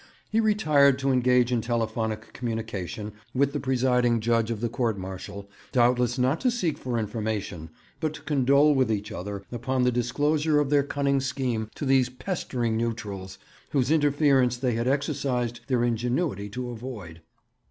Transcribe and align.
He 0.31 0.39
retired 0.39 0.97
to 0.97 1.11
engage 1.11 1.51
in 1.51 1.61
telephonic 1.61 2.33
communication 2.33 3.13
with 3.35 3.53
the 3.53 3.59
presiding 3.59 4.19
judge 4.19 4.49
of 4.49 4.59
the 4.59 4.67
court 4.67 4.97
martial, 4.97 5.47
doubtless 5.71 6.17
not 6.17 6.41
to 6.41 6.49
seek 6.49 6.79
for 6.79 6.97
information, 6.97 7.69
but 7.99 8.15
to 8.15 8.23
condole 8.23 8.73
with 8.73 8.91
each 8.91 9.11
other 9.11 9.43
upon 9.51 9.83
the 9.83 9.91
disclosure 9.91 10.59
of 10.59 10.71
their 10.71 10.81
cunning 10.81 11.19
scheme 11.19 11.69
to 11.75 11.85
these 11.85 12.09
pestering 12.09 12.75
neutrals, 12.77 13.37
whose 13.73 13.91
interference 13.91 14.57
they 14.57 14.73
had 14.73 14.87
exercised 14.87 15.59
their 15.67 15.83
ingenuity 15.83 16.49
to 16.49 16.71
avoid. 16.71 17.21